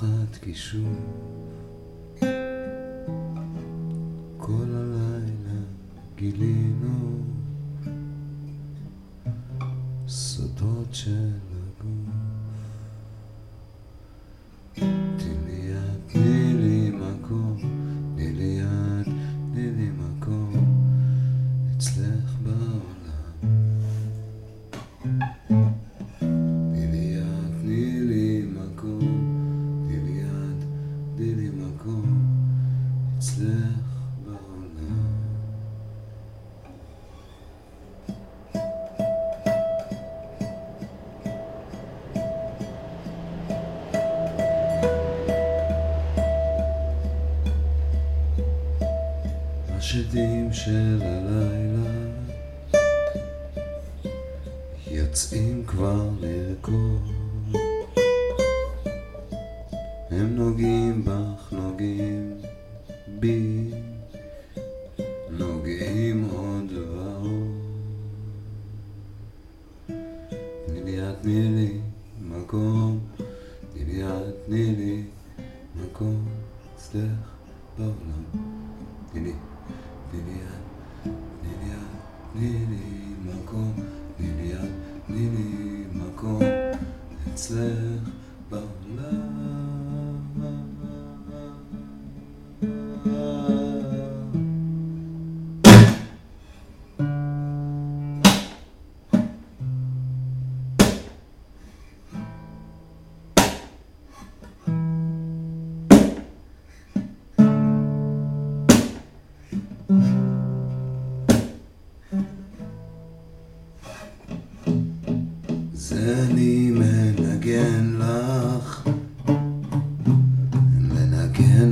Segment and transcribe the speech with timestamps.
[0.00, 0.94] תחת קישור
[4.36, 5.60] כל הלילה
[6.16, 7.18] גילינו
[10.08, 12.14] סודות של הגוף.
[15.18, 17.56] תני יד, תני לי מקום,
[18.14, 19.12] תני לי יד,
[19.52, 20.52] תני לי מקום.
[21.76, 22.99] אצלך בעולם
[33.20, 33.90] אצלך
[34.24, 35.06] בעולם
[49.68, 51.90] השדים של הלילה
[54.90, 57.02] יוצאים כבר לרקוד.
[60.10, 62.40] הם נוגעים בך, נוגעים
[63.18, 63.70] בי.
[65.30, 67.50] נוגעים עוד ועוד.
[70.66, 71.78] תני לי תני לי
[72.20, 72.98] מקום.
[73.72, 74.02] תני לי
[74.46, 75.02] תני לי
[75.76, 76.24] מקום.
[76.76, 77.30] אצלך
[77.78, 78.24] בעולם.
[79.12, 79.32] תני לי,
[80.10, 80.38] תני לי
[81.02, 81.74] תני לי
[82.32, 83.72] תני לי מקום,
[84.16, 84.54] תני לי
[85.06, 86.42] תני לי מקום.
[87.34, 88.08] אצלך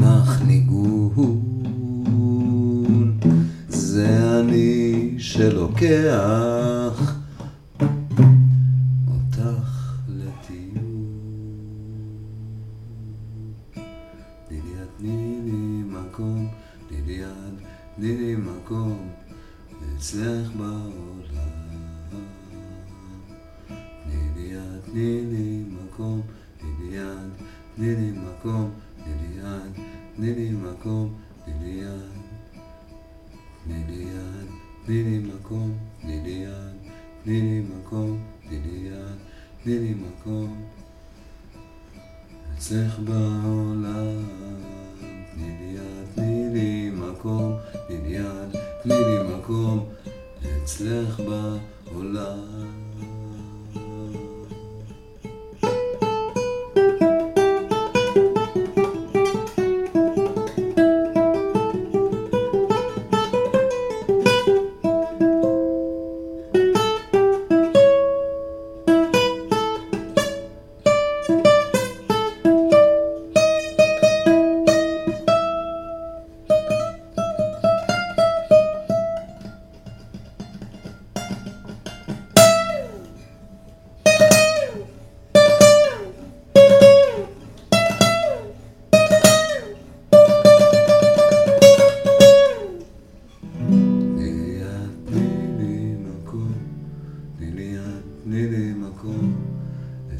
[0.00, 1.50] לך ניגון.
[3.68, 7.14] זה אני שלוקח
[9.08, 11.06] אותך לטיול.
[14.50, 16.48] לי יד, תני מקום,
[16.90, 17.54] לי יד,
[17.96, 19.08] תני מקום,
[19.96, 21.50] אצלך בעולם.
[24.04, 26.20] תני לי יד, תני לי מקום,
[26.58, 27.30] תני לי יד,
[27.76, 28.70] תני לי מקום,
[34.90, 36.90] תני לי מקום, תני לי יד,
[37.24, 38.18] תני לי מקום,
[38.48, 39.18] תני לי יד,
[39.64, 40.64] תני לי מקום.
[42.54, 44.24] אצלך בעולם,
[45.34, 47.56] תני לי יד, תני לי מקום,
[47.88, 49.88] תני לי יד, תני לי מקום,
[50.62, 52.49] אצלך בעולם.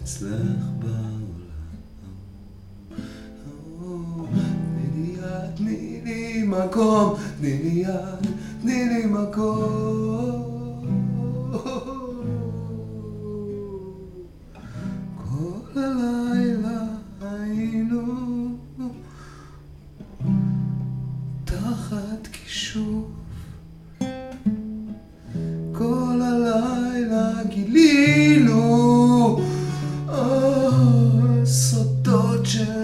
[0.02, 1.20] אצלך בעולם.
[4.76, 8.26] תני לי יד, תני לי מקום, תני לי יד,
[8.60, 10.50] תני לי מקום.
[15.16, 16.82] כל הלילה
[17.20, 18.02] היינו
[21.44, 23.19] תחת כישוף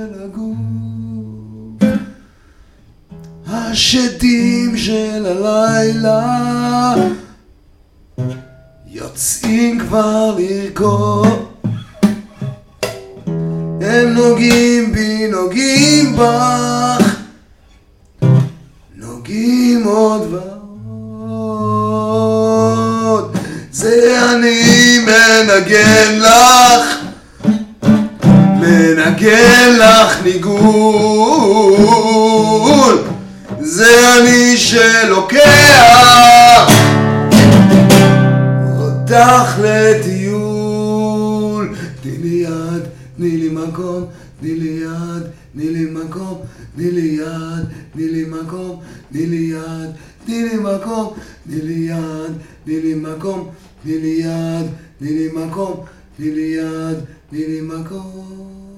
[0.06, 0.30] של
[3.46, 6.94] השדים של הלילה
[8.86, 11.46] יוצאים כבר לרקוד.
[13.80, 17.16] הם נוגעים בי, נוגעים בך.
[18.96, 20.46] נוגעים עוד ועוד.
[23.72, 26.95] זה אני מנגן לך
[29.06, 30.56] מנגן לך ניגון
[33.60, 35.42] זה אני שלוקח
[38.78, 40.86] אותך לטיול
[42.02, 42.82] תני לי יד,
[43.16, 44.04] תני לי מקום,
[44.40, 45.22] תני לי יד,
[45.54, 46.40] תני לי מקום,
[46.76, 48.80] תני לי יד, תני לי מקום,
[49.12, 49.90] תני לי יד,
[50.24, 51.14] תני לי מקום,
[51.46, 52.32] תני לי יד,
[52.64, 53.50] תני לי מקום,
[53.82, 54.66] תני לי יד,
[54.98, 55.84] תני לי מקום,
[56.16, 56.98] תני לי יד,
[57.30, 58.75] תני לי מקום.